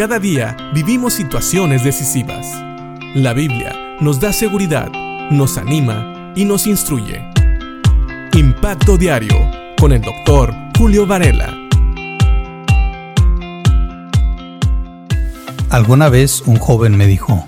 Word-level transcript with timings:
Cada 0.00 0.18
día 0.18 0.56
vivimos 0.72 1.12
situaciones 1.12 1.84
decisivas. 1.84 2.46
La 3.14 3.34
Biblia 3.34 3.98
nos 4.00 4.18
da 4.18 4.32
seguridad, 4.32 4.90
nos 5.30 5.58
anima 5.58 6.32
y 6.34 6.46
nos 6.46 6.66
instruye. 6.66 7.22
Impacto 8.32 8.96
Diario 8.96 9.36
con 9.78 9.92
el 9.92 10.00
doctor 10.00 10.54
Julio 10.78 11.06
Varela. 11.06 11.54
Alguna 15.68 16.08
vez 16.08 16.44
un 16.46 16.56
joven 16.56 16.96
me 16.96 17.06
dijo, 17.06 17.46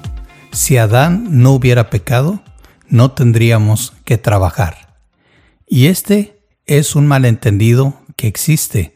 si 0.50 0.76
Adán 0.76 1.28
no 1.30 1.52
hubiera 1.52 1.88
pecado, 1.88 2.42
no 2.86 3.12
tendríamos 3.12 3.94
que 4.04 4.18
trabajar. 4.18 4.94
Y 5.66 5.86
este 5.86 6.38
es 6.66 6.96
un 6.96 7.06
malentendido 7.06 8.02
que 8.14 8.28
existe, 8.28 8.94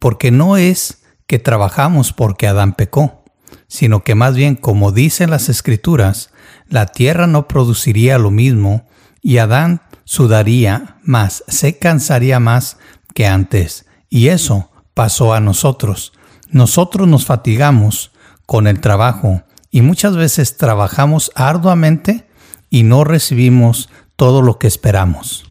porque 0.00 0.32
no 0.32 0.56
es 0.56 1.05
que 1.26 1.38
trabajamos 1.38 2.12
porque 2.12 2.46
Adán 2.46 2.74
pecó, 2.74 3.24
sino 3.68 4.02
que 4.02 4.14
más 4.14 4.34
bien, 4.34 4.56
como 4.56 4.92
dicen 4.92 5.30
las 5.30 5.48
escrituras, 5.48 6.30
la 6.68 6.86
tierra 6.86 7.26
no 7.26 7.48
produciría 7.48 8.18
lo 8.18 8.30
mismo 8.30 8.86
y 9.22 9.38
Adán 9.38 9.82
sudaría 10.04 10.98
más, 11.02 11.44
se 11.48 11.78
cansaría 11.78 12.40
más 12.40 12.78
que 13.14 13.26
antes. 13.26 13.86
Y 14.08 14.28
eso 14.28 14.70
pasó 14.94 15.34
a 15.34 15.40
nosotros. 15.40 16.12
Nosotros 16.48 17.08
nos 17.08 17.26
fatigamos 17.26 18.12
con 18.46 18.66
el 18.66 18.80
trabajo 18.80 19.42
y 19.70 19.82
muchas 19.82 20.16
veces 20.16 20.56
trabajamos 20.56 21.32
arduamente 21.34 22.28
y 22.70 22.84
no 22.84 23.04
recibimos 23.04 23.90
todo 24.14 24.42
lo 24.42 24.58
que 24.58 24.68
esperamos. 24.68 25.50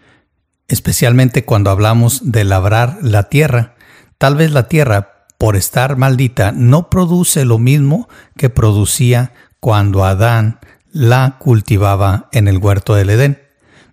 Especialmente 0.68 1.46
cuando 1.46 1.70
hablamos 1.70 2.32
de 2.32 2.44
labrar 2.44 2.98
la 3.02 3.24
tierra. 3.30 3.76
Tal 4.18 4.36
vez 4.36 4.52
la 4.52 4.68
tierra 4.68 5.15
por 5.38 5.56
estar 5.56 5.98
maldita, 5.98 6.52
no 6.52 6.90
produce 6.90 7.46
lo 7.46 7.60
mismo 7.60 8.08
que 8.38 8.50
producía 8.50 9.34
cuando 9.60 10.06
Adán 10.06 10.60
la 10.92 11.38
cultivaba 11.40 12.30
en 12.32 12.48
el 12.48 12.58
huerto 12.58 12.96
del 12.96 13.10
Edén. 13.10 13.42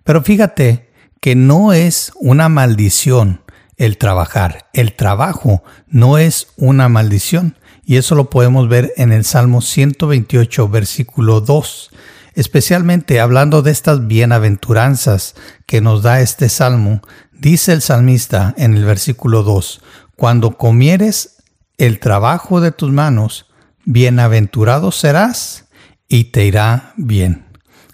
Pero 0.03 0.21
fíjate 0.21 0.89
que 1.19 1.35
no 1.35 1.73
es 1.73 2.11
una 2.15 2.49
maldición 2.49 3.41
el 3.77 3.97
trabajar. 3.97 4.69
El 4.73 4.93
trabajo 4.93 5.63
no 5.87 6.17
es 6.17 6.47
una 6.57 6.89
maldición. 6.89 7.57
Y 7.85 7.97
eso 7.97 8.15
lo 8.15 8.29
podemos 8.29 8.69
ver 8.69 8.93
en 8.97 9.11
el 9.11 9.25
Salmo 9.25 9.61
128, 9.61 10.69
versículo 10.69 11.41
2. 11.41 11.91
Especialmente 12.35 13.19
hablando 13.19 13.61
de 13.61 13.71
estas 13.71 14.07
bienaventuranzas 14.07 15.35
que 15.65 15.81
nos 15.81 16.01
da 16.01 16.21
este 16.21 16.49
salmo, 16.49 17.01
dice 17.31 17.73
el 17.73 17.81
salmista 17.81 18.53
en 18.57 18.75
el 18.75 18.85
versículo 18.85 19.43
2, 19.43 19.81
Cuando 20.15 20.57
comieres 20.57 21.43
el 21.77 21.99
trabajo 21.99 22.61
de 22.61 22.71
tus 22.71 22.91
manos, 22.91 23.47
bienaventurado 23.85 24.91
serás 24.91 25.65
y 26.07 26.25
te 26.25 26.45
irá 26.45 26.93
bien. 26.97 27.45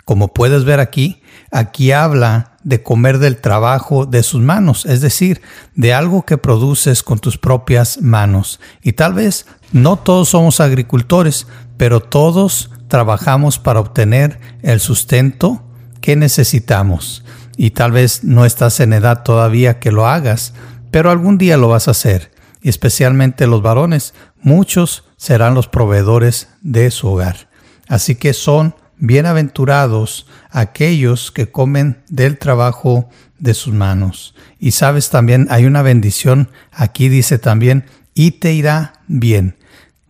Como 0.06 0.34
puedes 0.34 0.66
ver 0.66 0.80
aquí, 0.80 1.22
aquí 1.52 1.92
habla 1.92 2.58
de 2.64 2.84
comer 2.84 3.20
del 3.20 3.38
trabajo 3.38 4.06
de 4.06 4.24
sus 4.24 4.42
manos, 4.42 4.86
es 4.86 5.02
decir, 5.02 5.42
de 5.76 5.94
algo 5.94 6.26
que 6.26 6.38
produces 6.38 7.04
con 7.04 7.20
tus 7.20 7.38
propias 7.38 8.02
manos. 8.02 8.60
Y 8.82 8.94
tal 8.94 9.14
vez 9.14 9.46
no 9.72 9.98
todos 9.98 10.30
somos 10.30 10.60
agricultores, 10.60 11.48
pero 11.78 12.02
todos 12.02 12.72
trabajamos 12.88 13.60
para 13.60 13.80
obtener 13.80 14.40
el 14.62 14.80
sustento 14.80 15.64
que 16.02 16.16
necesitamos. 16.16 17.24
Y 17.56 17.72
tal 17.72 17.92
vez 17.92 18.24
no 18.24 18.46
estás 18.46 18.80
en 18.80 18.94
edad 18.94 19.24
todavía 19.24 19.80
que 19.80 19.92
lo 19.92 20.08
hagas, 20.08 20.54
pero 20.92 21.12
algún 21.12 21.38
día 21.38 21.58
lo 21.58 21.70
vas 21.70 21.88
a 21.88 21.92
hacer 21.92 22.32
y 22.62 22.70
especialmente 22.70 23.48
los 23.48 23.62
varones, 23.62 24.14
muchos 24.42 25.06
serán 25.18 25.54
los 25.54 25.68
proveedores 25.68 26.50
de 26.62 26.92
su 26.92 27.08
hogar. 27.08 27.50
Así 27.88 28.16
que 28.16 28.34
son 28.34 28.76
bienaventurados 28.98 30.28
aquellos 30.52 31.32
que 31.32 31.52
comen 31.52 32.04
del 32.10 32.38
trabajo 32.38 33.10
de 33.40 33.54
sus 33.54 33.74
manos. 33.74 34.36
Y 34.60 34.72
sabes 34.72 35.10
también, 35.10 35.48
hay 35.50 35.66
una 35.66 35.82
bendición, 35.82 36.50
aquí 36.72 37.08
dice 37.08 37.40
también, 37.40 37.86
y 38.14 38.32
te 38.32 38.54
irá 38.54 39.02
bien. 39.08 39.56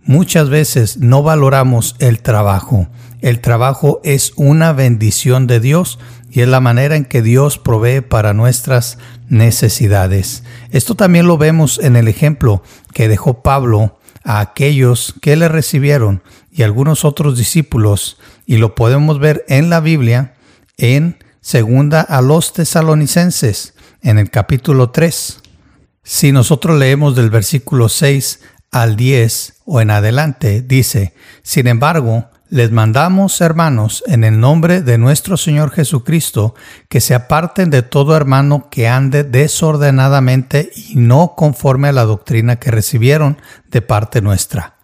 Muchas 0.04 0.50
veces 0.50 0.98
no 0.98 1.22
valoramos 1.22 1.96
el 2.00 2.22
trabajo. 2.22 2.88
El 3.22 3.42
trabajo 3.42 4.02
es 4.04 4.34
una 4.38 4.74
bendición 4.74 5.46
de 5.46 5.60
Dios 5.60 6.00
y 6.32 6.42
es 6.42 6.48
la 6.48 6.60
manera 6.60 6.96
en 6.96 7.06
que 7.06 7.22
Dios 7.22 7.58
provee 7.58 8.02
para 8.02 8.34
nuestras 8.34 8.98
necesidades. 9.30 10.44
Esto 10.72 10.96
también 10.96 11.28
lo 11.28 11.38
vemos 11.38 11.80
en 11.80 11.96
el 11.96 12.08
ejemplo 12.08 12.64
que 12.94 13.08
dejó 13.08 13.42
Pablo 13.42 14.00
a 14.24 14.42
aquellos 14.42 15.16
que 15.22 15.36
le 15.36 15.48
recibieron 15.48 16.22
y 16.52 16.64
algunos 16.64 17.06
otros 17.06 17.38
discípulos 17.38 18.18
y 18.46 18.58
lo 18.58 18.76
podemos 18.76 19.20
ver 19.20 19.46
en 19.48 19.70
la 19.70 19.80
Biblia 19.80 20.36
en 20.78 21.18
segunda 21.42 22.02
a 22.02 22.22
los 22.22 22.54
tesalonicenses 22.54 23.76
en 24.02 24.18
el 24.18 24.30
capítulo 24.30 24.92
3. 24.92 25.40
Si 26.04 26.32
nosotros 26.32 26.78
leemos 26.78 27.16
del 27.16 27.30
versículo 27.30 27.90
6 27.90 28.42
al 28.72 28.96
10 28.96 29.62
o 29.66 29.82
en 29.82 29.92
adelante, 29.92 30.62
dice, 30.62 31.14
sin 31.44 31.68
embargo, 31.68 32.30
les 32.50 32.72
mandamos, 32.72 33.42
hermanos, 33.42 34.04
en 34.08 34.24
el 34.24 34.40
nombre 34.40 34.82
de 34.82 34.98
nuestro 34.98 35.38
Señor 35.38 35.70
Jesucristo, 35.72 36.56
que 36.90 37.00
se 37.00 37.14
aparten 37.14 37.70
de 37.70 37.84
todo 37.84 38.16
hermano 38.16 38.70
que 38.72 38.88
ande 38.88 39.24
desordenadamente 39.24 40.72
y 40.76 40.96
no 40.96 41.36
conforme 41.36 41.90
a 41.90 41.94
la 41.94 42.06
doctrina 42.06 42.56
que 42.56 42.72
recibieron 42.72 43.38
de 43.70 43.82
parte 43.82 44.22
nuestra. 44.22 44.76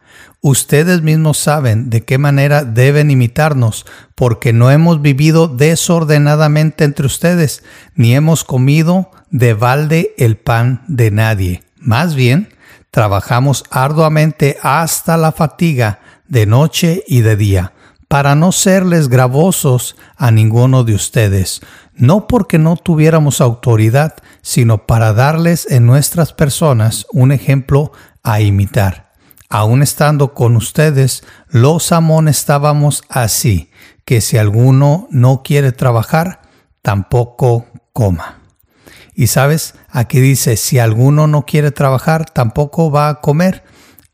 Ustedes 0.42 1.02
mismos 1.02 1.40
saben 1.40 1.90
de 1.90 2.04
qué 2.04 2.20
manera 2.20 2.64
deben 2.64 3.10
imitarnos, 3.10 3.88
porque 4.14 4.54
no 4.54 4.70
hemos 4.70 5.02
vivido 5.02 5.48
desordenadamente 5.48 6.84
entre 6.84 7.08
ustedes, 7.08 7.64
ni 7.96 8.16
hemos 8.16 8.44
comido 8.44 9.10
de 9.32 9.56
balde 9.56 10.14
el 10.20 10.38
pan 10.38 10.84
de 10.88 11.10
nadie. 11.10 11.64
Más 11.78 12.14
bien, 12.14 12.50
trabajamos 12.92 13.64
arduamente 13.72 14.58
hasta 14.62 15.18
la 15.18 15.32
fatiga, 15.32 16.00
de 16.28 16.46
noche 16.46 17.04
y 17.08 17.22
de 17.22 17.36
día, 17.36 17.74
para 18.08 18.36
no 18.36 18.52
serles 18.52 19.10
gravosos 19.10 19.96
a 20.16 20.32
ninguno 20.32 20.84
de 20.84 20.96
ustedes, 20.96 21.62
no 21.94 22.28
porque 22.28 22.58
no 22.60 22.76
tuviéramos 22.76 23.42
autoridad, 23.42 24.16
sino 24.42 24.86
para 24.86 25.14
darles 25.14 25.70
en 25.70 25.86
nuestras 25.86 26.34
personas 26.34 27.08
un 27.12 27.32
ejemplo 27.32 27.92
a 28.24 28.42
imitar. 28.42 29.14
Aun 29.50 29.82
estando 29.82 30.34
con 30.34 30.56
ustedes, 30.56 31.24
los 31.50 31.92
amonestábamos 31.92 33.04
así, 33.10 33.72
que 34.04 34.22
si 34.22 34.38
alguno 34.38 35.08
no 35.12 35.44
quiere 35.44 35.72
trabajar, 35.72 36.42
tampoco 36.82 37.68
coma. 37.94 38.42
Y 39.14 39.28
sabes, 39.28 39.76
aquí 39.90 40.20
dice, 40.20 40.58
si 40.58 40.78
alguno 40.78 41.28
no 41.28 41.46
quiere 41.46 41.72
trabajar, 41.72 42.26
tampoco 42.26 42.92
va 42.92 43.08
a 43.08 43.22
comer. 43.22 43.64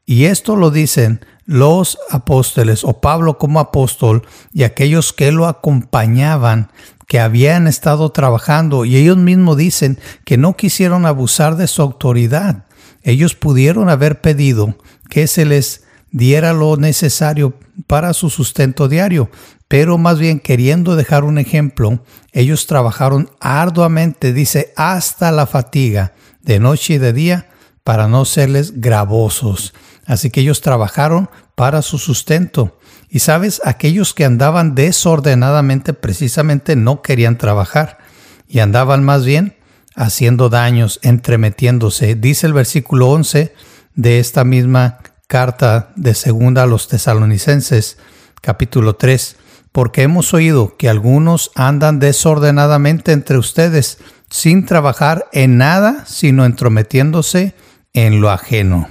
Y 0.06 0.26
esto 0.26 0.56
lo 0.56 0.70
dicen 0.70 1.26
los 1.46 1.98
apóstoles 2.10 2.84
o 2.84 3.02
Pablo 3.02 3.38
como 3.38 3.60
apóstol 3.60 4.24
y 4.54 4.64
aquellos 4.64 5.14
que 5.14 5.32
lo 5.32 5.48
acompañaban, 5.48 6.72
que 7.08 7.20
habían 7.20 7.68
estado 7.68 8.12
trabajando 8.12 8.86
y 8.86 8.96
ellos 8.96 9.18
mismos 9.18 9.58
dicen 9.58 10.00
que 10.24 10.38
no 10.38 10.56
quisieron 10.56 11.06
abusar 11.06 11.58
de 11.58 11.68
su 11.68 11.82
autoridad. 11.82 12.66
Ellos 13.04 13.36
pudieron 13.36 13.90
haber 13.90 14.22
pedido 14.22 14.76
que 15.10 15.28
se 15.28 15.46
les 15.46 15.84
diera 16.12 16.54
lo 16.54 16.78
necesario 16.78 17.54
para 17.88 18.14
su 18.14 18.30
sustento 18.30 18.88
diario, 18.88 19.30
pero 19.68 19.98
más 19.98 20.20
bien 20.20 20.40
queriendo 20.40 20.96
dejar 20.96 21.24
un 21.24 21.38
ejemplo, 21.38 22.04
ellos 22.34 22.68
trabajaron 22.68 23.30
arduamente, 23.40 24.34
dice, 24.34 24.74
hasta 24.76 25.32
la 25.32 25.48
fatiga, 25.48 26.14
de 26.42 26.60
noche 26.60 26.96
y 26.96 26.98
de 26.98 27.14
día, 27.14 27.50
para 27.84 28.08
no 28.08 28.26
serles 28.26 28.82
gravosos. 28.82 29.74
Así 30.12 30.30
que 30.30 30.42
ellos 30.42 30.60
trabajaron 30.60 31.30
para 31.56 31.82
su 31.82 31.98
sustento. 31.98 32.78
Y 33.08 33.20
sabes, 33.20 33.62
aquellos 33.64 34.14
que 34.14 34.26
andaban 34.26 34.76
desordenadamente 34.76 35.94
precisamente 35.94 36.76
no 36.76 37.02
querían 37.02 37.38
trabajar 37.38 37.98
y 38.46 38.60
andaban 38.60 39.06
más 39.06 39.24
bien 39.24 39.56
haciendo 39.96 40.50
daños, 40.50 41.00
entremetiéndose. 41.02 42.16
Dice 42.16 42.46
el 42.46 42.52
versículo 42.52 43.10
11 43.10 43.54
de 43.96 44.20
esta 44.20 44.44
misma 44.44 44.98
carta 45.28 45.94
de 45.96 46.14
segunda 46.14 46.64
a 46.64 46.68
los 46.68 46.90
tesalonicenses, 46.90 47.98
capítulo 48.42 48.98
3, 48.98 49.38
porque 49.72 50.02
hemos 50.02 50.34
oído 50.34 50.76
que 50.76 50.90
algunos 50.90 51.52
andan 51.56 52.00
desordenadamente 52.00 53.14
entre 53.14 53.38
ustedes, 53.38 54.00
sin 54.30 54.66
trabajar 54.66 55.30
en 55.32 55.56
nada, 55.56 56.04
sino 56.06 56.44
entrometiéndose 56.44 57.56
en 57.94 58.20
lo 58.20 58.30
ajeno. 58.30 58.90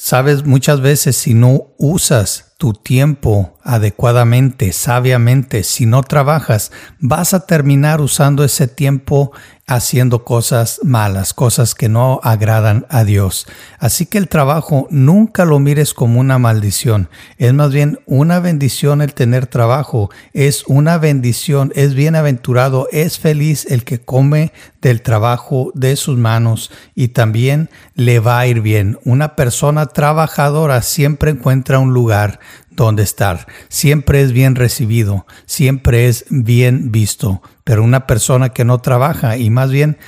Sabes, 0.00 0.44
muchas 0.44 0.80
veces 0.80 1.16
si 1.16 1.34
no 1.34 1.74
usas 1.76 2.54
tu 2.56 2.72
tiempo 2.72 3.57
adecuadamente, 3.68 4.72
sabiamente, 4.72 5.62
si 5.62 5.84
no 5.84 6.02
trabajas, 6.02 6.72
vas 7.00 7.34
a 7.34 7.44
terminar 7.44 8.00
usando 8.00 8.42
ese 8.42 8.66
tiempo 8.66 9.32
haciendo 9.66 10.24
cosas 10.24 10.80
malas, 10.82 11.34
cosas 11.34 11.74
que 11.74 11.90
no 11.90 12.18
agradan 12.22 12.86
a 12.88 13.04
Dios. 13.04 13.46
Así 13.78 14.06
que 14.06 14.16
el 14.16 14.26
trabajo 14.26 14.88
nunca 14.90 15.44
lo 15.44 15.58
mires 15.58 15.92
como 15.92 16.18
una 16.18 16.38
maldición. 16.38 17.10
Es 17.36 17.52
más 17.52 17.70
bien 17.70 18.00
una 18.06 18.40
bendición 18.40 19.02
el 19.02 19.12
tener 19.12 19.46
trabajo. 19.46 20.08
Es 20.32 20.64
una 20.66 20.96
bendición, 20.96 21.70
es 21.74 21.92
bienaventurado, 21.92 22.88
es 22.90 23.18
feliz 23.18 23.66
el 23.68 23.84
que 23.84 24.00
come 24.00 24.52
del 24.80 25.02
trabajo 25.02 25.70
de 25.74 25.96
sus 25.96 26.16
manos 26.16 26.70
y 26.94 27.08
también 27.08 27.68
le 27.94 28.20
va 28.20 28.38
a 28.38 28.46
ir 28.46 28.62
bien. 28.62 28.98
Una 29.04 29.36
persona 29.36 29.84
trabajadora 29.84 30.80
siempre 30.80 31.32
encuentra 31.32 31.78
un 31.78 31.92
lugar 31.92 32.40
donde 32.84 33.02
estar. 33.02 33.46
Siempre 33.68 34.22
es 34.22 34.32
bien 34.32 34.54
recibido, 34.54 35.26
siempre 35.46 36.08
es 36.08 36.24
bien 36.30 36.90
visto. 36.92 37.42
Pero 37.64 37.82
una 37.82 38.06
persona 38.06 38.50
que 38.50 38.64
no 38.64 38.78
trabaja 38.78 39.36
y 39.36 39.50
más 39.50 39.70
bien 39.70 39.98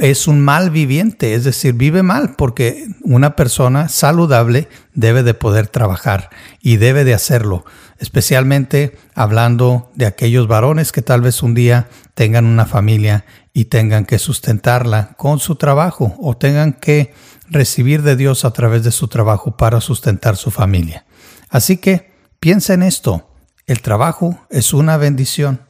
es 0.00 0.28
un 0.28 0.40
mal 0.40 0.70
viviente, 0.70 1.34
es 1.34 1.44
decir, 1.44 1.74
vive 1.74 2.02
mal 2.02 2.34
porque 2.36 2.86
una 3.02 3.34
persona 3.36 3.88
saludable 3.88 4.68
debe 4.94 5.22
de 5.22 5.34
poder 5.34 5.68
trabajar 5.68 6.30
y 6.60 6.76
debe 6.76 7.04
de 7.04 7.14
hacerlo, 7.14 7.64
especialmente 7.98 8.98
hablando 9.14 9.90
de 9.94 10.06
aquellos 10.06 10.48
varones 10.48 10.92
que 10.92 11.02
tal 11.02 11.22
vez 11.22 11.42
un 11.42 11.54
día 11.54 11.88
tengan 12.14 12.44
una 12.44 12.66
familia 12.66 13.24
y 13.54 13.66
tengan 13.66 14.04
que 14.04 14.18
sustentarla 14.18 15.14
con 15.16 15.38
su 15.38 15.56
trabajo 15.56 16.14
o 16.18 16.36
tengan 16.36 16.74
que 16.74 17.14
recibir 17.48 18.02
de 18.02 18.16
Dios 18.16 18.44
a 18.44 18.52
través 18.52 18.84
de 18.84 18.92
su 18.92 19.08
trabajo 19.08 19.56
para 19.56 19.80
sustentar 19.80 20.36
su 20.36 20.50
familia. 20.50 21.06
Así 21.48 21.76
que 21.76 22.12
piensa 22.40 22.74
en 22.74 22.82
esto, 22.82 23.30
el 23.66 23.80
trabajo 23.82 24.38
es 24.50 24.72
una 24.72 24.96
bendición. 24.96 25.60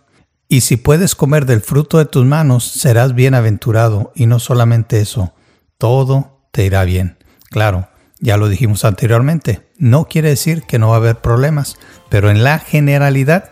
Y 0.48 0.60
si 0.60 0.76
puedes 0.76 1.14
comer 1.14 1.46
del 1.46 1.60
fruto 1.60 1.98
de 1.98 2.04
tus 2.04 2.24
manos, 2.24 2.64
serás 2.64 3.14
bienaventurado. 3.14 4.12
Y 4.14 4.26
no 4.26 4.38
solamente 4.38 5.00
eso, 5.00 5.34
todo 5.78 6.48
te 6.52 6.64
irá 6.64 6.84
bien. 6.84 7.18
Claro, 7.50 7.88
ya 8.20 8.36
lo 8.36 8.48
dijimos 8.48 8.84
anteriormente, 8.84 9.68
no 9.78 10.06
quiere 10.06 10.30
decir 10.30 10.62
que 10.62 10.78
no 10.78 10.88
va 10.88 10.94
a 10.94 10.98
haber 10.98 11.20
problemas, 11.20 11.76
pero 12.08 12.30
en 12.30 12.44
la 12.44 12.58
generalidad 12.58 13.50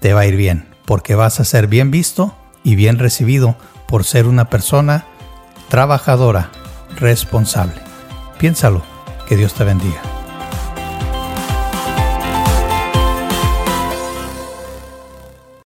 te 0.00 0.12
va 0.12 0.20
a 0.20 0.26
ir 0.26 0.36
bien, 0.36 0.68
porque 0.84 1.14
vas 1.14 1.40
a 1.40 1.44
ser 1.44 1.68
bien 1.68 1.90
visto 1.90 2.36
y 2.62 2.76
bien 2.76 2.98
recibido 2.98 3.56
por 3.88 4.04
ser 4.04 4.26
una 4.26 4.50
persona 4.50 5.06
trabajadora, 5.68 6.50
responsable. 6.96 7.80
Piénsalo, 8.38 8.82
que 9.26 9.36
Dios 9.36 9.54
te 9.54 9.64
bendiga. 9.64 10.13